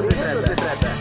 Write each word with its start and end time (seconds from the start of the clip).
eso, 0.00 0.42
se, 0.42 0.54
trata. 0.56 0.92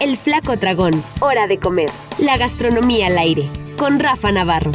El 0.00 0.16
Flaco 0.16 0.56
Dragón. 0.56 1.02
Hora 1.20 1.46
de 1.46 1.58
comer. 1.58 1.90
La 2.18 2.36
gastronomía 2.36 3.08
al 3.08 3.18
aire. 3.18 3.48
Con 3.76 3.98
Rafa 3.98 4.30
Navarro. 4.30 4.70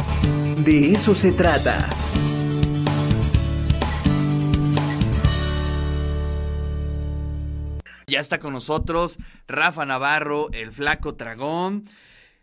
De 0.58 0.92
eso 0.92 1.14
se 1.14 1.32
trata. 1.32 1.88
Ya 8.06 8.20
está 8.20 8.38
con 8.38 8.52
nosotros 8.52 9.16
Rafa 9.48 9.86
Navarro, 9.86 10.48
el 10.52 10.70
Flaco 10.70 11.12
Dragón, 11.12 11.88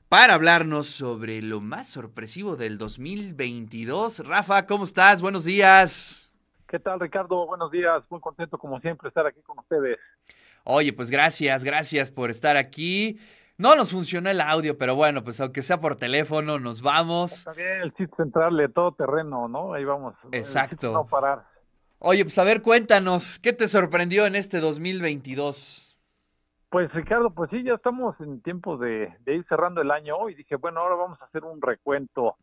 para 0.09 0.33
hablarnos 0.33 0.87
sobre 0.87 1.41
lo 1.41 1.61
más 1.61 1.87
sorpresivo 1.87 2.57
del 2.57 2.77
2022. 2.77 4.25
Rafa, 4.25 4.65
¿cómo 4.65 4.85
estás? 4.85 5.21
Buenos 5.21 5.45
días. 5.45 6.30
¿Qué 6.71 6.79
tal, 6.79 7.01
Ricardo? 7.01 7.45
Buenos 7.45 7.69
días. 7.69 8.01
Muy 8.09 8.21
contento, 8.21 8.57
como 8.57 8.79
siempre, 8.79 9.09
estar 9.09 9.27
aquí 9.27 9.41
con 9.41 9.59
ustedes. 9.59 9.99
Oye, 10.63 10.93
pues 10.93 11.11
gracias, 11.11 11.65
gracias 11.65 12.09
por 12.09 12.29
estar 12.29 12.55
aquí. 12.55 13.19
No 13.57 13.75
nos 13.75 13.91
funcionó 13.91 14.29
el 14.29 14.39
audio, 14.39 14.77
pero 14.77 14.95
bueno, 14.95 15.21
pues 15.21 15.41
aunque 15.41 15.63
sea 15.63 15.81
por 15.81 15.97
teléfono, 15.97 16.59
nos 16.59 16.81
vamos. 16.81 17.39
Está 17.39 17.51
bien, 17.51 17.81
el 17.81 17.93
chiste 17.95 18.15
centrarle 18.15 18.69
todo 18.69 18.93
terreno, 18.93 19.49
¿no? 19.49 19.73
Ahí 19.73 19.83
vamos. 19.83 20.15
Exacto. 20.31 20.93
No 20.93 21.05
parar. 21.05 21.43
Oye, 21.99 22.23
pues 22.23 22.37
a 22.37 22.45
ver, 22.45 22.61
cuéntanos, 22.61 23.37
¿qué 23.37 23.51
te 23.51 23.67
sorprendió 23.67 24.25
en 24.25 24.35
este 24.35 24.61
2022? 24.61 25.99
Pues 26.69 26.89
Ricardo, 26.93 27.31
pues 27.31 27.49
sí, 27.49 27.63
ya 27.63 27.73
estamos 27.73 28.15
en 28.21 28.41
tiempo 28.41 28.77
de, 28.77 29.13
de, 29.25 29.35
ir 29.35 29.45
cerrando 29.49 29.81
el 29.81 29.91
año 29.91 30.29
y 30.29 30.35
dije, 30.35 30.55
bueno, 30.55 30.79
ahora 30.79 30.95
vamos 30.95 31.21
a 31.21 31.25
hacer 31.25 31.43
un 31.43 31.61
recuento. 31.61 32.37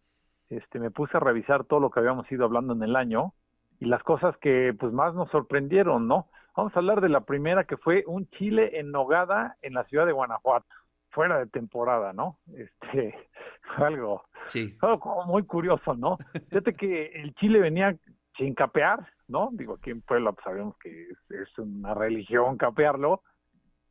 Este, 0.51 0.79
me 0.79 0.91
puse 0.91 1.16
a 1.16 1.21
revisar 1.21 1.65
todo 1.65 1.80
lo 1.80 1.88
que 1.88 2.01
habíamos 2.01 2.30
ido 2.30 2.45
hablando 2.45 2.74
en 2.74 2.83
el 2.83 2.95
año 2.95 3.33
y 3.80 3.87
las 3.87 4.02
cosas 4.02 4.37
que 4.38 4.74
pues 4.78 4.92
más 4.92 5.14
nos 5.14 5.30
sorprendieron, 5.30 6.09
¿no? 6.09 6.28
Vamos 6.56 6.74
a 6.74 6.80
hablar 6.80 7.00
de 7.00 7.09
la 7.09 7.20
primera 7.20 7.64
que 7.64 7.77
fue 7.77 8.04
un 8.06 8.28
chile 8.30 8.80
en 8.80 8.91
nogada 8.91 9.56
en 9.62 9.74
la 9.74 9.84
ciudad 9.84 10.06
de 10.06 10.12
Guanajuato, 10.12 10.66
fuera 11.10 11.38
de 11.38 11.46
temporada, 11.46 12.12
¿no? 12.12 12.38
Este, 12.57 13.15
algo, 13.76 14.24
sí. 14.46 14.76
algo 14.82 14.98
como 14.98 15.24
muy 15.24 15.45
curioso, 15.45 15.95
¿no? 15.95 16.18
Fíjate 16.51 16.74
que 16.74 17.07
el 17.15 17.35
chile 17.35 17.60
venía 17.60 17.96
sin 18.37 18.54
capear, 18.54 19.07
¿no? 19.29 19.51
Digo, 19.52 19.74
aquí 19.74 19.90
en 19.90 20.01
Puebla 20.01 20.32
pues, 20.32 20.45
sabemos 20.45 20.76
que 20.79 21.10
es, 21.10 21.30
es 21.30 21.59
una 21.59 21.95
religión 21.95 22.57
capearlo. 22.57 23.23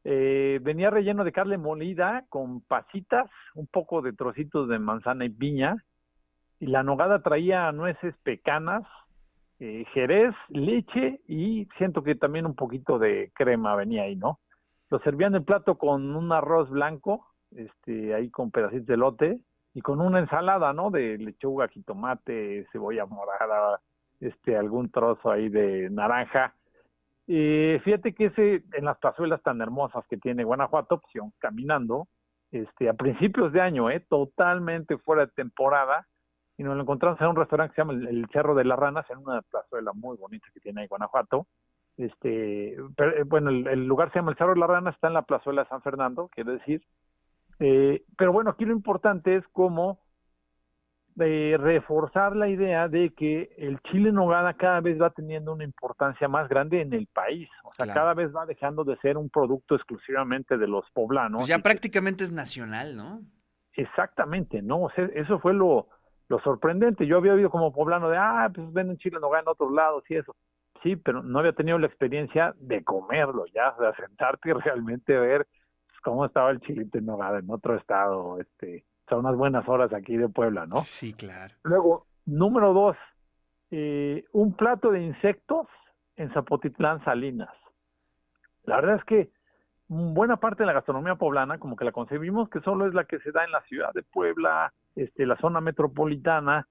Eh, 0.04 0.60
venía 0.62 0.90
relleno 0.90 1.24
de 1.24 1.34
carne 1.34 1.58
molida 1.58 2.26
con 2.30 2.62
pasitas, 2.62 3.30
un 3.56 3.68
poco 3.68 4.02
de 4.02 4.14
trocitos 4.14 4.70
de 4.70 4.80
manzana 4.80 5.26
y 5.26 5.30
piña, 5.30 5.84
y 6.60 6.68
la 6.68 6.82
nogada 6.82 7.22
traía 7.22 7.72
nueces 7.72 8.16
pecanas, 8.24 8.84
eh, 9.60 9.86
jerez, 9.94 10.36
leche 10.50 11.22
y 11.28 11.68
siento 11.78 12.04
que 12.04 12.16
también 12.16 12.46
un 12.46 12.56
poquito 12.56 13.00
de 13.00 13.32
crema 13.34 13.76
venía 13.76 14.04
ahí, 14.04 14.16
¿no? 14.16 14.40
Lo 14.90 15.00
servían 15.00 15.36
el 15.36 15.44
plato 15.44 15.78
con 15.78 16.16
un 16.16 16.32
arroz 16.32 16.70
blanco, 16.70 17.26
este, 17.52 18.14
ahí 18.14 18.30
con 18.30 18.52
pedacitos 18.52 18.88
de 18.88 18.98
lote 18.98 19.40
y 19.74 19.82
con 19.82 20.00
una 20.00 20.20
ensalada, 20.20 20.74
¿no? 20.74 20.92
De 20.92 21.18
lechuga, 21.18 21.68
jitomate, 21.68 22.68
cebolla 22.72 23.06
morada, 23.06 23.82
este, 24.20 24.56
algún 24.56 24.92
trozo 24.92 25.32
ahí 25.32 25.50
de 25.50 25.90
naranja. 25.90 26.54
Y 27.26 27.78
fíjate 27.84 28.14
que 28.14 28.26
ese, 28.28 28.64
en 28.74 28.86
las 28.86 28.98
plazuelas 29.00 29.42
tan 29.44 29.60
hermosas 29.62 30.06
que 30.08 30.18
tiene 30.18 30.44
Guanajuato, 30.44 30.96
opción, 30.96 31.34
caminando, 31.40 32.08
este, 32.52 32.90
a 32.90 32.94
principios 32.94 33.52
de 33.52 33.62
año, 33.62 33.90
eh, 33.90 34.00
totalmente 34.08 34.98
fuera 34.98 35.26
de 35.26 35.32
temporada, 35.34 36.08
y 36.58 36.64
nos 36.64 36.76
lo 36.76 36.82
encontramos 36.82 37.22
en 37.22 37.28
un 37.28 37.36
restaurante 37.36 37.72
que 37.72 37.76
se 37.76 37.82
llama 37.82 37.94
el, 37.94 38.28
Cerro 38.32 38.56
de 38.56 38.66
las 38.66 38.80
Ranas, 38.80 39.06
en 39.10 39.20
una 39.20 39.42
plazuela 39.44 39.94
muy 39.94 40.18
bonita 40.18 40.48
que 40.54 40.60
tiene 40.60 40.82
ahí 40.82 40.88
Guanajuato. 40.88 41.48
Este, 41.98 42.76
pero, 42.96 43.26
bueno, 43.26 43.50
el, 43.50 43.68
el, 43.68 43.86
lugar 43.88 44.12
se 44.12 44.20
llama 44.20 44.32
el 44.32 44.38
Cerro 44.38 44.54
de 44.54 44.60
las 44.60 44.70
Ranas, 44.70 44.96
está 44.96 45.08
en 45.08 45.14
la 45.14 45.22
plazuela 45.22 45.64
de 45.64 45.70
San 45.70 45.82
Fernando, 45.82 46.30
quiero 46.34 46.52
decir. 46.54 46.84
Eh, 47.60 48.04
pero 48.18 48.32
bueno, 48.32 48.52
aquí 48.52 48.66
lo 48.66 48.74
importante 48.74 49.36
es 49.36 49.44
cómo 49.52 50.00
de 51.16 51.58
reforzar 51.60 52.36
la 52.36 52.48
idea 52.48 52.88
de 52.88 53.12
que 53.16 53.52
el 53.58 53.80
chile 53.82 54.10
en 54.10 54.16
nogada 54.16 54.54
cada 54.54 54.82
vez 54.82 55.02
va 55.02 55.10
teniendo 55.10 55.52
una 55.52 55.64
importancia 55.64 56.28
más 56.28 56.48
grande 56.48 56.80
en 56.82 56.94
el 56.94 57.08
país, 57.08 57.50
o 57.64 57.72
sea, 57.72 57.86
Claro. 57.86 58.00
cada 58.00 58.14
vez 58.14 58.36
va 58.36 58.46
dejando 58.46 58.84
de 58.84 58.96
ser 58.98 59.18
un 59.18 59.30
producto 59.30 59.74
exclusivamente 59.74 60.60
de 60.60 60.68
los 60.68 60.86
poblanos. 60.92 61.40
Pues 61.40 61.48
ya 61.50 61.58
prácticamente 61.58 62.24
es 62.24 62.32
nacional, 62.32 62.96
¿no? 62.96 63.22
Exactamente, 63.74 64.62
¿no? 64.62 64.84
O 64.84 64.92
sea, 64.92 65.06
eso 65.16 65.40
fue 65.40 65.56
lo, 65.56 65.88
lo 66.30 66.40
sorprendente. 66.40 67.08
Yo 67.08 67.18
había 67.18 67.34
oído 67.34 67.50
como 67.50 67.74
poblano 67.74 68.10
de, 68.10 68.18
ah, 68.18 68.50
pues 68.54 68.72
venden 68.74 68.98
chile 68.98 69.16
en 69.18 69.22
nogada 69.22 69.44
en 69.44 69.50
otros 69.50 69.72
lados 69.72 70.04
y 70.10 70.16
eso. 70.16 70.36
Sí, 70.84 70.96
pero 70.96 71.24
no 71.24 71.40
había 71.40 71.54
tenido 71.54 71.80
la 71.80 71.88
experiencia 71.88 72.54
de 72.58 72.84
comerlo 72.84 73.46
ya, 73.48 73.74
de 73.80 73.94
sentarte 73.96 74.50
y 74.50 74.54
realmente 74.54 75.18
ver 75.18 75.48
pues, 75.88 76.00
cómo 76.04 76.26
estaba 76.26 76.52
el 76.52 76.60
chilito 76.62 76.98
en 76.98 77.06
nogada 77.06 77.40
en 77.40 77.50
otro 77.50 77.76
estado, 77.76 78.40
este, 78.40 78.86
son 79.10 79.20
unas 79.20 79.36
buenas 79.36 79.68
horas 79.68 79.92
aquí 79.94 80.18
de 80.18 80.30
Puebla, 80.30 80.66
¿no? 80.66 80.84
Sí, 80.84 81.14
claro. 81.14 81.56
Luego, 81.64 82.06
número 82.26 82.74
dos, 82.74 82.98
eh, 83.72 84.26
un 84.34 84.54
plato 84.54 84.92
de 84.92 85.02
insectos 85.02 85.68
en 86.16 86.32
Zapotitlán, 86.34 87.04
Salinas. 87.04 87.54
La 88.64 88.76
verdad 88.76 88.98
es 88.98 89.04
que 89.06 89.32
buena 89.88 90.38
parte 90.38 90.64
de 90.64 90.68
la 90.68 90.74
gastronomía 90.74 91.16
poblana, 91.16 91.58
como 91.58 91.76
que 91.76 91.86
la 91.86 91.92
concebimos 91.92 92.50
que 92.50 92.60
solo 92.62 92.88
es 92.88 92.94
la 92.94 93.06
que 93.06 93.20
se 93.20 93.32
da 93.32 93.46
en 93.46 93.52
la 93.52 93.62
ciudad 93.62 93.94
de 93.94 94.04
Puebla, 94.04 94.74
este, 94.98 95.26
la 95.26 95.38
zona 95.38 95.62
metropolitana, 95.62 96.68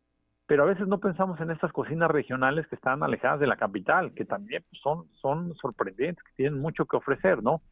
pero 0.47 0.63
a 0.63 0.67
veces 0.67 0.87
no 0.87 0.99
pensamos 0.99 1.41
en 1.41 1.51
estas 1.51 1.73
cocinas 1.73 2.11
regionales 2.11 2.67
que 2.69 2.77
están 2.77 3.03
alejadas 3.03 3.41
de 3.41 3.47
la 3.47 3.57
capital, 3.57 4.13
que 4.15 4.25
también 4.25 4.65
son, 4.83 5.09
son 5.21 5.55
sorprendentes, 5.57 6.23
que 6.25 6.33
tienen 6.37 6.61
mucho 6.61 6.87
que 6.87 6.97
ofrecer, 6.97 7.43
¿no? 7.43 7.63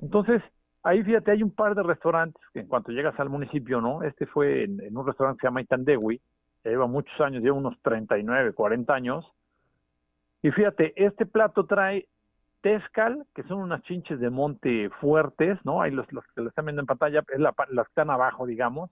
Entonces, 0.00 0.42
ahí 0.82 1.02
fíjate, 1.02 1.30
hay 1.30 1.42
un 1.42 1.54
par 1.54 1.74
de 1.74 1.82
restaurantes 1.82 2.42
que 2.52 2.60
en 2.60 2.66
cuanto 2.66 2.92
llegas 2.92 3.18
al 3.20 3.28
municipio, 3.28 3.80
¿no? 3.80 4.02
Este 4.02 4.26
fue 4.26 4.64
en, 4.64 4.80
en 4.80 4.96
un 4.96 5.06
restaurante 5.06 5.38
que 5.38 5.42
se 5.42 5.46
llama 5.48 5.62
Itandewi, 5.62 6.20
lleva 6.64 6.86
muchos 6.86 7.18
años, 7.20 7.42
lleva 7.42 7.56
unos 7.56 7.80
39, 7.82 8.52
40 8.52 8.94
años. 8.94 9.26
Y 10.42 10.50
fíjate, 10.50 10.92
este 10.96 11.26
plato 11.26 11.66
trae 11.66 12.06
tezcal, 12.62 13.26
que 13.34 13.42
son 13.44 13.58
unas 13.58 13.82
chinches 13.82 14.20
de 14.20 14.30
monte 14.30 14.90
fuertes, 15.00 15.58
¿no? 15.64 15.80
Ahí 15.80 15.90
los, 15.90 16.10
los 16.12 16.24
que 16.34 16.42
lo 16.42 16.48
están 16.48 16.66
viendo 16.66 16.80
en 16.80 16.86
pantalla, 16.86 17.22
es 17.32 17.40
la, 17.40 17.54
las 17.70 17.86
que 17.86 17.90
están 17.90 18.10
abajo, 18.10 18.46
digamos, 18.46 18.90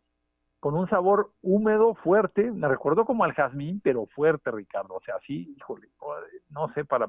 con 0.61 0.75
un 0.75 0.89
sabor 0.89 1.31
húmedo, 1.41 1.95
fuerte, 1.95 2.51
me 2.51 2.67
recordó 2.69 3.05
como 3.05 3.25
al 3.25 3.33
jazmín, 3.33 3.81
pero 3.83 4.07
fuerte, 4.07 4.51
Ricardo, 4.51 4.95
o 4.95 5.01
sea, 5.01 5.17
así, 5.17 5.55
híjole, 5.57 5.89
no 6.51 6.73
sé, 6.75 6.85
para 6.85 7.09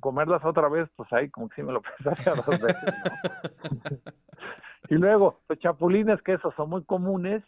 comerlas 0.00 0.44
otra 0.44 0.68
vez, 0.68 0.88
pues 0.96 1.10
ahí 1.12 1.30
como 1.30 1.48
que 1.48 1.56
sí 1.56 1.62
me 1.62 1.72
lo 1.72 1.80
pensaría 2.04 2.34
dos 2.34 2.60
veces, 2.60 2.94
¿no? 3.04 4.00
y 4.90 4.94
luego, 4.96 5.40
los 5.48 5.58
chapulines, 5.58 6.20
que 6.22 6.34
esos 6.34 6.54
son 6.54 6.68
muy 6.70 6.84
comunes, 6.84 7.42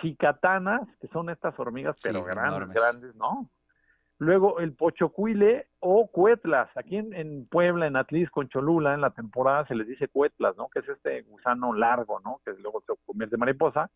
chicatanas, 0.00 0.82
que 1.00 1.08
son 1.08 1.30
estas 1.30 1.58
hormigas, 1.58 1.96
Sí, 1.98 2.08
pero 2.08 2.24
grandes, 2.24 2.56
enormes. 2.56 2.74
grandes, 2.74 3.14
¿no? 3.16 3.48
Luego 4.20 4.58
el 4.58 4.72
pochocuile 4.74 5.68
o 5.78 6.08
cuetlas. 6.08 6.68
Aquí 6.76 6.96
en, 6.96 7.14
en 7.14 7.46
Puebla, 7.46 7.86
en 7.86 7.96
Atlisco, 7.96 8.42
en 8.42 8.48
Cholula, 8.48 8.94
en 8.94 9.00
la 9.00 9.10
temporada 9.10 9.64
se 9.66 9.76
les 9.76 9.86
dice 9.86 10.08
cuetlas, 10.08 10.56
¿no? 10.56 10.68
Que 10.68 10.80
es 10.80 10.88
este 10.88 11.22
gusano 11.22 11.72
largo, 11.72 12.18
¿no? 12.20 12.40
Que 12.44 12.52
luego 12.60 12.80
se 12.80 12.92
convierte 13.06 13.36
en 13.36 13.40
mariposa. 13.40 13.90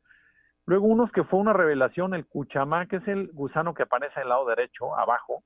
Luego 0.66 0.86
unos 0.86 1.10
que 1.12 1.24
fue 1.24 1.40
una 1.40 1.52
revelación, 1.52 2.14
el 2.14 2.26
cuchamá, 2.26 2.86
que 2.86 2.96
es 2.96 3.08
el 3.08 3.28
gusano 3.32 3.74
que 3.74 3.82
aparece 3.82 4.14
en 4.16 4.22
el 4.22 4.28
lado 4.28 4.46
derecho, 4.46 4.96
abajo. 4.96 5.42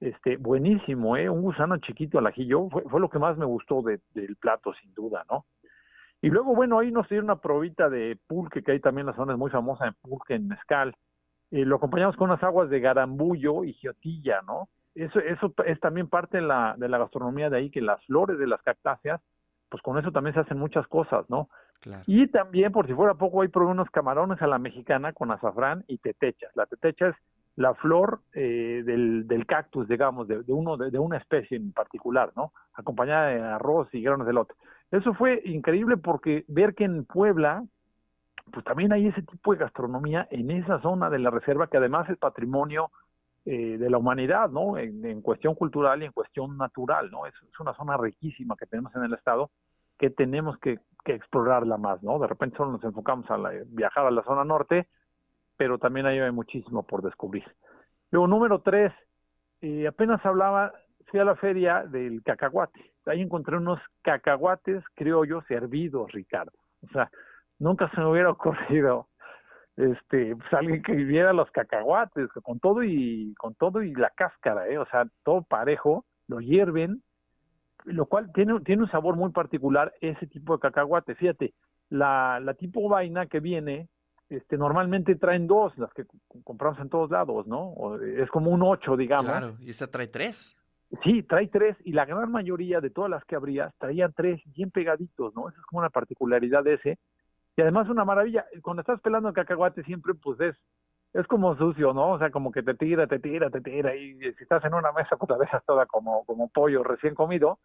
Este, 0.00 0.36
buenísimo, 0.36 1.16
¿eh? 1.16 1.28
Un 1.30 1.42
gusano 1.42 1.76
chiquito 1.78 2.18
al 2.18 2.26
ajillo. 2.26 2.68
Fue, 2.70 2.82
fue 2.82 3.00
lo 3.00 3.08
que 3.08 3.18
más 3.18 3.36
me 3.38 3.46
gustó 3.46 3.82
de- 3.82 4.00
del 4.14 4.36
plato, 4.36 4.72
sin 4.74 4.92
duda, 4.94 5.24
¿no? 5.30 5.46
Y 6.20 6.28
luego, 6.28 6.54
bueno, 6.54 6.78
ahí 6.78 6.92
nos 6.92 7.08
dieron 7.08 7.24
una 7.26 7.40
probita 7.40 7.88
de 7.88 8.18
pulque, 8.28 8.62
que 8.62 8.72
hay 8.72 8.80
también 8.80 9.06
la 9.06 9.14
zona 9.14 9.32
es 9.32 9.38
muy 9.38 9.50
famosa 9.50 9.86
en 9.86 9.94
pulque, 9.94 10.34
en 10.34 10.48
mezcal. 10.48 10.94
Eh, 11.50 11.64
lo 11.64 11.76
acompañamos 11.76 12.16
con 12.16 12.30
unas 12.30 12.42
aguas 12.42 12.70
de 12.70 12.80
garambullo 12.80 13.64
y 13.64 13.72
giotilla, 13.74 14.40
¿no? 14.42 14.68
Eso, 14.94 15.18
eso 15.20 15.52
es 15.64 15.80
también 15.80 16.08
parte 16.08 16.36
de 16.38 16.42
la, 16.44 16.74
de 16.76 16.88
la 16.88 16.98
gastronomía 16.98 17.50
de 17.50 17.56
ahí, 17.58 17.70
que 17.70 17.80
las 17.80 18.04
flores 18.06 18.38
de 18.38 18.46
las 18.46 18.62
cactáceas, 18.62 19.20
pues 19.68 19.82
con 19.82 19.98
eso 19.98 20.12
también 20.12 20.34
se 20.34 20.40
hacen 20.40 20.58
muchas 20.58 20.86
cosas, 20.86 21.28
¿no? 21.30 21.48
Y 22.06 22.28
también, 22.28 22.72
por 22.72 22.86
si 22.86 22.94
fuera 22.94 23.14
poco, 23.14 23.42
ahí 23.42 23.48
probé 23.48 23.72
unos 23.72 23.90
camarones 23.90 24.40
a 24.40 24.46
la 24.46 24.58
mexicana 24.58 25.12
con 25.12 25.30
azafrán 25.30 25.84
y 25.88 25.98
tetechas. 25.98 26.54
La 26.54 26.66
tetecha 26.66 27.08
es 27.08 27.16
la 27.56 27.74
flor 27.74 28.20
eh, 28.32 28.82
del, 28.84 29.26
del 29.26 29.46
cactus, 29.46 29.88
digamos, 29.88 30.28
de, 30.28 30.42
de 30.42 30.52
uno 30.52 30.76
de, 30.76 30.90
de 30.90 30.98
una 30.98 31.18
especie 31.18 31.56
en 31.56 31.72
particular, 31.72 32.32
¿no? 32.36 32.52
Acompañada 32.74 33.28
de 33.28 33.40
arroz 33.42 33.88
y 33.92 34.02
granos 34.02 34.26
de 34.26 34.32
lote. 34.32 34.54
Eso 34.90 35.12
fue 35.14 35.42
increíble 35.44 35.96
porque 35.96 36.44
ver 36.48 36.74
que 36.74 36.84
en 36.84 37.04
Puebla, 37.04 37.64
pues 38.52 38.64
también 38.64 38.92
hay 38.92 39.08
ese 39.08 39.22
tipo 39.22 39.52
de 39.52 39.58
gastronomía 39.58 40.28
en 40.30 40.50
esa 40.50 40.80
zona 40.80 41.10
de 41.10 41.18
la 41.18 41.30
reserva 41.30 41.66
que 41.66 41.76
además 41.76 42.08
es 42.08 42.18
patrimonio 42.18 42.90
eh, 43.44 43.76
de 43.76 43.90
la 43.90 43.98
humanidad, 43.98 44.50
¿no? 44.50 44.78
En, 44.78 45.04
en 45.04 45.20
cuestión 45.20 45.54
cultural 45.54 46.02
y 46.02 46.06
en 46.06 46.12
cuestión 46.12 46.56
natural, 46.56 47.10
¿no? 47.10 47.26
Es, 47.26 47.34
es 47.34 47.60
una 47.60 47.74
zona 47.74 47.96
riquísima 47.96 48.56
que 48.56 48.66
tenemos 48.66 48.94
en 48.94 49.02
el 49.02 49.14
estado 49.14 49.50
que 50.02 50.10
tenemos 50.10 50.58
que, 50.58 50.80
que 51.04 51.14
explorarla 51.14 51.76
más, 51.76 52.02
¿no? 52.02 52.18
De 52.18 52.26
repente 52.26 52.56
solo 52.56 52.72
nos 52.72 52.82
enfocamos 52.82 53.30
a 53.30 53.38
la- 53.38 53.52
viajar 53.68 54.04
a 54.04 54.10
la 54.10 54.24
zona 54.24 54.42
norte, 54.44 54.88
pero 55.56 55.78
también 55.78 56.06
ahí 56.06 56.18
hay 56.18 56.32
muchísimo 56.32 56.82
por 56.82 57.02
descubrir. 57.02 57.44
Luego, 58.10 58.26
número 58.26 58.62
tres, 58.62 58.92
eh, 59.60 59.86
apenas 59.86 60.24
hablaba, 60.26 60.72
fui 61.06 61.20
a 61.20 61.24
la 61.24 61.36
feria 61.36 61.84
del 61.84 62.20
cacahuate, 62.24 62.94
ahí 63.06 63.20
encontré 63.20 63.56
unos 63.56 63.78
cacahuates 64.02 64.82
criollos 64.94 65.48
hervidos, 65.48 66.10
Ricardo. 66.10 66.58
O 66.82 66.88
sea, 66.88 67.08
nunca 67.60 67.88
se 67.90 68.00
me 68.00 68.10
hubiera 68.10 68.30
ocurrido 68.30 69.06
este 69.76 70.34
pues 70.34 70.52
alguien 70.52 70.82
que 70.82 70.92
viviera 70.94 71.32
los 71.32 71.48
cacahuates 71.52 72.28
con 72.42 72.58
todo 72.58 72.82
y 72.82 73.34
con 73.38 73.54
todo 73.54 73.82
y 73.82 73.94
la 73.94 74.10
cáscara, 74.10 74.66
¿eh? 74.66 74.78
o 74.78 74.86
sea, 74.86 75.06
todo 75.22 75.42
parejo, 75.42 76.04
lo 76.26 76.40
hierven, 76.40 77.04
lo 77.84 78.06
cual 78.06 78.32
tiene 78.32 78.60
tiene 78.60 78.82
un 78.82 78.90
sabor 78.90 79.16
muy 79.16 79.30
particular 79.30 79.92
ese 80.00 80.26
tipo 80.26 80.54
de 80.54 80.60
cacahuate. 80.60 81.14
Fíjate, 81.14 81.54
la 81.90 82.40
la 82.40 82.54
tipo 82.54 82.88
vaina 82.88 83.26
que 83.26 83.40
viene 83.40 83.88
este, 84.32 84.56
normalmente 84.56 85.14
traen 85.16 85.46
dos, 85.46 85.76
las 85.76 85.92
que 85.92 86.04
compramos 86.42 86.80
en 86.80 86.88
todos 86.88 87.10
lados, 87.10 87.46
¿no? 87.46 87.98
es 88.00 88.30
como 88.30 88.50
un 88.50 88.62
ocho, 88.62 88.96
digamos. 88.96 89.26
Claro, 89.26 89.56
y 89.60 89.70
esa 89.70 89.90
trae 89.90 90.06
tres. 90.06 90.56
Sí, 91.04 91.22
trae 91.22 91.48
tres, 91.48 91.76
y 91.84 91.92
la 91.92 92.04
gran 92.04 92.30
mayoría 92.30 92.80
de 92.80 92.90
todas 92.90 93.10
las 93.10 93.24
que 93.24 93.36
abrías 93.36 93.74
traían 93.78 94.12
tres 94.14 94.40
bien 94.46 94.70
pegaditos, 94.70 95.34
¿no? 95.34 95.48
Esa 95.48 95.58
es 95.58 95.66
como 95.66 95.80
una 95.80 95.90
particularidad 95.90 96.64
de 96.64 96.74
ese. 96.74 96.98
Y 97.56 97.62
además 97.62 97.88
una 97.88 98.04
maravilla, 98.04 98.46
cuando 98.62 98.80
estás 98.80 99.00
pelando 99.00 99.28
el 99.28 99.34
cacahuate 99.34 99.82
siempre 99.84 100.14
pues 100.14 100.40
es, 100.40 100.56
es 101.14 101.26
como 101.26 101.56
sucio, 101.56 101.92
¿no? 101.92 102.12
O 102.12 102.18
sea, 102.18 102.30
como 102.30 102.52
que 102.52 102.62
te 102.62 102.74
tira, 102.74 103.06
te 103.06 103.18
tira, 103.18 103.50
te 103.50 103.60
tira, 103.60 103.94
y 103.94 104.18
si 104.18 104.42
estás 104.42 104.64
en 104.64 104.74
una 104.74 104.92
mesa 104.92 105.16
pues 105.16 105.30
la 105.30 105.38
dejas 105.38 105.62
toda 105.64 105.86
como, 105.86 106.24
como 106.24 106.48
pollo 106.48 106.82
recién 106.82 107.14
comido, 107.14 107.58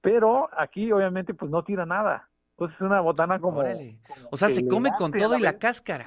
pero 0.00 0.48
aquí 0.56 0.92
obviamente 0.92 1.34
pues 1.34 1.50
no 1.50 1.64
tira 1.64 1.86
nada. 1.86 2.28
Entonces 2.52 2.76
es 2.76 2.82
una 2.82 3.00
botana 3.00 3.38
como... 3.38 3.62
o 4.30 4.36
sea, 4.36 4.48
se 4.48 4.66
come 4.66 4.90
con 4.96 5.12
todo 5.12 5.36
y 5.36 5.42
la 5.42 5.58
cáscara. 5.58 6.06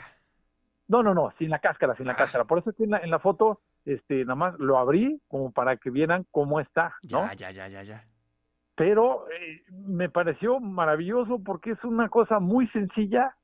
No, 0.87 1.03
no, 1.03 1.13
no, 1.13 1.31
sin 1.37 1.51
la 1.51 1.59
cáscara, 1.59 1.95
sin 1.95 2.07
la 2.07 2.13
ah. 2.13 2.17
cáscara. 2.17 2.45
Por 2.45 2.59
eso 2.59 2.73
en 2.79 2.89
la, 2.89 2.97
en 2.97 3.11
la 3.11 3.19
foto, 3.19 3.61
este, 3.85 4.25
nada 4.25 4.35
más 4.35 4.59
lo 4.59 4.79
abrí 4.79 5.21
como 5.27 5.51
para 5.51 5.77
que 5.77 5.91
vieran 5.91 6.25
cómo 6.31 6.59
está, 6.59 6.95
¿no? 7.03 7.31
Ya, 7.35 7.51
ya, 7.51 7.67
ya, 7.67 7.83
ya, 7.83 8.03
Pero 8.75 9.29
eh, 9.29 9.63
me 9.69 10.09
pareció 10.09 10.59
maravilloso 10.59 11.39
porque 11.45 11.71
es 11.71 11.83
una 11.83 12.09
cosa 12.09 12.39
muy 12.39 12.67
sencilla, 12.69 13.35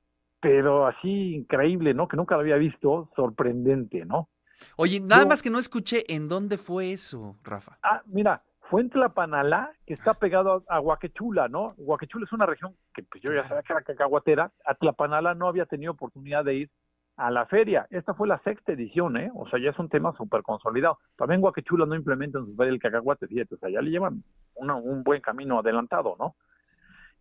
pero 0.46 0.86
así 0.86 1.34
increíble, 1.38 1.96
¿no? 1.96 2.08
Que 2.08 2.18
nunca 2.18 2.36
lo 2.36 2.42
había 2.42 2.58
visto, 2.58 3.10
sorprendente, 3.16 4.06
¿no? 4.06 4.30
Oye, 4.78 5.00
nada 5.00 5.26
más 5.26 5.42
que 5.42 5.50
no 5.50 5.58
escuché 5.58 6.04
en 6.08 6.30
dónde 6.30 6.60
fue 6.60 6.92
eso, 6.92 7.36
Rafa. 7.44 7.80
Ah, 7.82 8.04
mira, 8.06 8.44
fue 8.70 8.82
en 8.82 8.92
Tlapanalá, 8.92 9.72
que 9.88 9.96
está 9.96 10.14
pegado 10.14 10.64
a, 10.70 10.80
Huaquechula, 10.80 11.48
¿no? 11.48 11.74
Huaquechula 11.78 12.26
es 12.26 12.32
una 12.32 12.46
región 12.46 12.76
que 12.94 13.02
pues, 13.02 13.24
yo 13.24 13.34
ya 13.34 13.42
sabía 13.48 13.64
que 13.64 13.74
era 13.74 13.82
cacahuatera. 13.82 14.52
A 14.68 14.76
Tlapanalá 14.76 15.34
no 15.34 15.48
había 15.48 15.66
tenido 15.66 15.94
oportunidad 15.94 16.46
de 16.46 16.54
ir 16.54 16.70
a 17.18 17.32
la 17.32 17.48
feria. 17.48 17.88
Esta 17.90 18.14
fue 18.14 18.28
la 18.28 18.38
sexta 18.44 18.74
edición, 18.74 19.18
¿eh? 19.18 19.32
O 19.34 19.50
sea, 19.50 19.60
ya 19.60 19.72
es 19.72 19.80
un 19.80 19.90
tema 19.90 20.14
súper 20.16 20.44
consolidado. 20.44 21.00
También 21.16 21.44
Huaquechula 21.44 21.88
no 21.88 21.96
implementa 21.96 22.38
en 22.38 22.46
su 22.46 22.56
feria 22.56 22.72
el 22.72 22.80
cacahuate, 22.80 23.26
fíjate, 23.26 23.56
o 23.56 23.58
sea, 23.58 23.72
ya 23.72 23.82
le 23.82 23.90
llevan 23.90 24.24
un 24.54 25.04
buen 25.04 25.22
camino 25.22 25.58
adelantado, 25.58 26.16
¿no? 26.20 26.36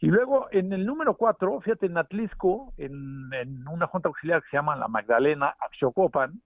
Y 0.05 0.09
luego 0.09 0.49
en 0.51 0.71
el 0.75 0.85
número 0.85 1.17
cuatro, 1.17 1.63
fíjate, 1.63 1.87
en 1.87 1.97
Atlisco, 1.97 2.75
en, 2.77 3.67
una 3.67 3.87
junta 3.87 4.11
auxiliar 4.11 4.43
que 4.43 4.51
se 4.51 4.59
llama 4.59 4.77
la 4.77 4.87
Magdalena, 4.87 5.57
Axocopan, 5.59 6.43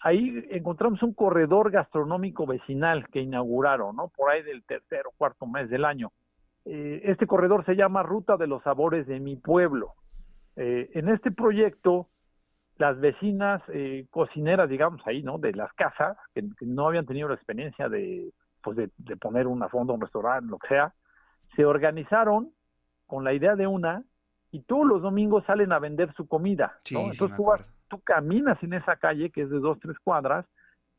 ahí 0.00 0.46
encontramos 0.50 1.02
un 1.02 1.14
corredor 1.14 1.70
gastronómico 1.70 2.44
vecinal 2.44 3.08
que 3.08 3.22
inauguraron, 3.22 3.96
¿no? 3.96 4.12
Por 4.14 4.28
ahí 4.28 4.42
del 4.42 4.64
tercer 4.64 5.06
o 5.06 5.12
cuarto 5.16 5.46
mes 5.46 5.70
del 5.70 5.86
año. 5.86 6.12
Eh, 6.66 7.00
este 7.04 7.26
corredor 7.26 7.64
se 7.64 7.74
llama 7.74 8.02
Ruta 8.02 8.36
de 8.36 8.46
los 8.46 8.62
Sabores 8.64 9.06
de 9.06 9.18
mi 9.18 9.36
pueblo. 9.36 9.94
Eh, 10.56 10.90
en 10.92 11.08
este 11.08 11.30
proyecto, 11.30 12.08
las 12.76 13.00
vecinas 13.00 13.62
eh, 13.68 14.08
cocineras, 14.10 14.68
digamos 14.68 15.00
ahí, 15.06 15.22
¿no? 15.22 15.38
De 15.38 15.54
las 15.54 15.72
casas, 15.72 16.18
que, 16.34 16.44
no 16.60 16.86
habían 16.86 17.06
tenido 17.06 17.28
la 17.28 17.34
experiencia 17.34 17.88
de, 17.88 18.30
pues 18.62 18.76
de, 18.76 18.90
poner 19.16 19.46
una 19.46 19.70
fonda, 19.70 19.94
un 19.94 20.02
restaurante, 20.02 20.50
lo 20.50 20.58
que 20.58 20.68
sea, 20.68 20.92
se 21.56 21.64
organizaron 21.64 22.52
con 23.08 23.24
la 23.24 23.32
idea 23.32 23.56
de 23.56 23.66
una 23.66 24.04
y 24.52 24.60
todos 24.60 24.86
los 24.86 25.02
domingos 25.02 25.44
salen 25.46 25.72
a 25.72 25.80
vender 25.80 26.14
su 26.14 26.28
comida, 26.28 26.78
¿no? 26.92 27.00
Entonces 27.00 27.36
tú 27.36 27.44
tú 27.88 28.00
caminas 28.00 28.62
en 28.62 28.74
esa 28.74 28.96
calle 28.96 29.30
que 29.30 29.42
es 29.42 29.50
de 29.50 29.58
dos, 29.58 29.80
tres 29.80 29.98
cuadras 29.98 30.46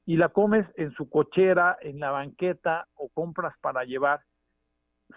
y 0.05 0.17
la 0.17 0.29
comes 0.29 0.65
en 0.75 0.91
su 0.93 1.09
cochera, 1.09 1.77
en 1.81 1.99
la 1.99 2.11
banqueta 2.11 2.87
o 2.95 3.09
compras 3.09 3.53
para 3.61 3.83
llevar. 3.83 4.21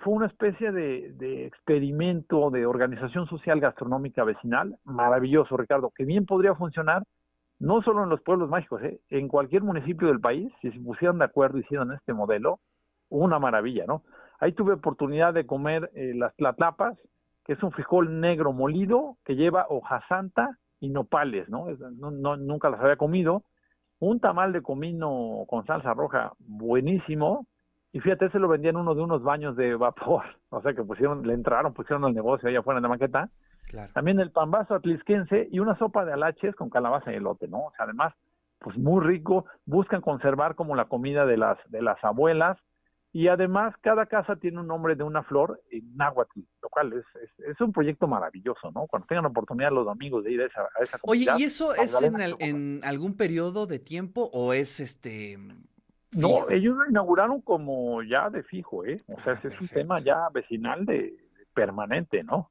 Fue 0.03 0.13
una 0.13 0.27
especie 0.27 0.71
de, 0.71 1.47
experimento 1.47 2.51
de 2.51 2.67
organización 2.67 3.27
social 3.27 3.59
gastronómica 3.59 4.25
vecinal, 4.25 4.79
maravilloso, 4.85 5.57
Ricardo, 5.57 5.91
que 5.97 6.05
bien 6.05 6.27
podría 6.27 6.55
funcionar 6.55 7.05
no 7.59 7.81
solo 7.83 8.03
en 8.03 8.11
los 8.11 8.21
pueblos 8.21 8.49
mágicos, 8.49 8.83
¿eh? 8.83 9.01
en 9.09 9.29
cualquier 9.29 9.63
municipio 9.63 10.09
del 10.09 10.21
país, 10.21 10.53
si 10.61 10.71
se 10.73 10.81
pusieran 10.81 11.19
de 11.19 11.25
acuerdo 11.25 11.59
y 11.59 11.61
hicieran 11.61 11.93
este 11.93 12.13
modelo, 12.13 12.59
una 13.09 13.39
maravilla, 13.39 13.85
¿no? 13.87 14.03
Ahí 14.43 14.53
tuve 14.53 14.75
oportunidad 14.75 15.33
de 15.33 15.47
comer 15.47 15.91
eh, 15.95 16.13
las 16.15 16.35
tlatlapas, 16.37 16.99
que 17.45 17.55
es 17.55 17.63
un 17.63 17.73
frijol 17.73 18.21
negro 18.21 18.53
molido 18.53 19.17
que 19.25 19.37
lleva 19.37 19.67
hoja 19.69 20.03
santa, 20.09 20.59
y 20.83 20.89
nopales, 20.89 21.49
¿no? 21.49 21.67
¿no? 22.11 22.37
Nunca 22.37 22.69
las 22.69 22.81
había 22.81 22.97
comido. 22.97 23.45
Un 24.01 24.19
tamal 24.19 24.53
de 24.53 24.63
comino 24.63 25.45
con 25.47 25.65
salsa 25.65 25.95
roja 25.95 26.33
buenísimo. 26.41 27.47
Y 27.93 28.01
fíjate, 28.01 28.27
ese 28.27 28.41
lo 28.41 28.49
vendían 28.49 28.75
uno 28.75 28.97
de 28.97 29.01
unos 29.01 29.23
baños 29.23 29.57
de 29.57 29.77
vapor. 29.77 30.25
O 30.51 30.61
sea 30.61 30.75
que 30.75 30.83
pusieron, 30.83 31.27
le 31.27 31.35
entraron, 31.35 31.73
pusieron 31.73 32.05
el 32.05 32.15
negocio 32.15 32.49
allá 32.49 32.59
afuera 32.59 32.79
en 32.79 32.83
la 32.83 32.89
maqueta. 32.89 33.31
También 33.95 34.21
el 34.21 34.33
pambazo 34.33 34.75
atlisquense 34.75 35.49
y 35.51 35.61
una 35.61 35.79
sopa 35.79 36.05
de 36.05 36.13
alaches 36.13 36.55
con 36.57 36.69
calabaza 36.69 37.11
y 37.11 37.15
elote, 37.15 37.49
¿no? 37.49 37.67
O 37.67 37.73
sea, 37.77 37.85
además, 37.85 38.13
pues 38.59 38.77
muy 38.77 39.03
rico. 39.03 39.47
Buscan 39.65 40.03
conservar 40.03 40.57
como 40.57 40.75
la 40.75 40.87
comida 40.87 41.25
de 41.25 41.37
las, 41.37 41.59
de 41.71 41.81
las 41.81 42.03
abuelas 42.05 42.59
y 43.13 43.29
además 43.29 43.75
cada 43.83 44.07
casa 44.07 44.37
tiene 44.37 44.61
un 44.61 44.67
nombre 44.67 44.97
de 44.97 45.05
una 45.05 45.23
flor 45.23 45.61
en 45.71 45.97
náhuatl, 45.97 46.41
lo 46.63 46.69
cual 46.71 46.95
es, 46.95 47.05
es, 47.47 47.61
un 47.61 47.71
proyecto 47.71 48.07
maravilloso, 48.07 48.71
¿no? 48.73 48.87
Cuando 48.87 49.07
tengan 49.07 49.27
oportunidad 49.27 49.71
los 49.71 49.87
amigos 49.87 50.25
de 50.25 50.33
ir 50.33 50.41
a 50.41 50.47
esa, 50.47 50.63
a 50.63 50.81
esa 50.81 50.99
comunidad. 50.99 51.35
Oye, 51.35 51.43
¿y 51.43 51.47
eso 51.47 51.75
es 51.75 52.03
en, 52.03 52.17
en, 52.41 52.81
algún 52.85 53.17
periodo 53.17 53.67
de 53.67 53.79
tiempo 53.79 54.31
o 54.33 54.55
es 54.55 54.81
este 54.81 55.39
No, 56.13 56.49
ellos 56.49 56.75
lo 56.75 56.89
inauguraron 56.89 57.43
como 57.43 58.03
ya 58.03 58.31
de 58.31 58.43
fijo, 58.45 58.85
¿eh? 58.87 58.97
O 59.09 59.21
sea, 59.21 59.35
ah, 59.35 59.41
es 59.47 59.61
un 59.61 59.69
tema 59.69 59.99
ya 60.01 60.29
vecinal 60.33 60.87
de, 60.87 61.15
permanente, 61.53 62.25
¿no? 62.25 62.51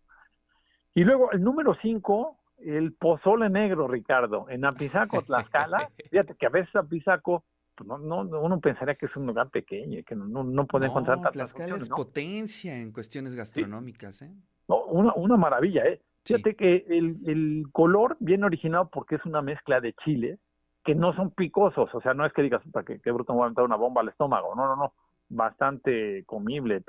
Y 0.94 1.04
luego 1.04 1.32
el 1.32 1.42
número 1.42 1.76
cinco, 1.82 2.38
el 2.60 2.94
pozole 2.94 3.50
negro, 3.50 3.88
Ricardo, 3.88 4.48
en 4.50 4.66
Apizaco, 4.66 5.24
Tlaxcala. 5.24 5.90
Fíjate 6.12 6.36
que 6.36 6.46
a 6.46 6.50
veces 6.50 6.76
Apizaco 6.76 7.44
pues, 7.76 7.88
no, 7.88 8.24
no, 8.24 8.42
uno 8.42 8.60
pensaría 8.60 8.96
que 8.96 9.06
es 9.06 9.16
un 9.16 9.26
lugar 9.26 9.50
pequeño, 9.50 10.02
que 10.06 10.16
no, 10.16 10.44
no, 10.44 10.66
puede 10.66 10.88
encontrar 10.88 11.18
tantas 11.18 11.34
Tlaxcala 11.34 11.76
es 11.76 11.90
potencia 11.90 12.78
en 12.78 12.92
cuestiones 12.92 13.36
gastronómicas, 13.36 14.22
¿eh? 14.22 14.32
No, 14.68 14.86
una, 14.86 15.14
una 15.14 15.38
maravilla, 15.38 15.86
¿eh? 15.86 16.02
Fíjate 16.24 16.56
que 16.56 16.86
el, 16.88 17.18
el 17.26 17.66
color 17.72 18.16
viene 18.20 18.46
originado 18.46 18.90
porque 18.90 19.16
es 19.16 19.26
una 19.26 19.42
mezcla 19.42 19.82
de 19.82 19.94
chiles 20.04 20.40
que 20.84 20.96
no 20.96 21.14
son 21.14 21.32
picosos, 21.32 21.94
o 21.94 22.02
sea, 22.02 22.14
no 22.14 22.26
es 22.26 22.34
que 22.34 22.42
digas, 22.42 22.62
para 22.72 22.86
que, 22.86 23.00
que 23.00 23.12
bruto 23.12 23.34
me 23.34 23.40
va 23.40 23.46
a 23.48 23.50
meter 23.50 23.64
una 23.64 23.76
bomba 23.76 24.02
al 24.02 24.10
estómago, 24.10 24.56
no, 24.56 24.68
no, 24.68 24.76
no, 24.76 24.94
bastante 25.30 26.24
comible, 26.26 26.84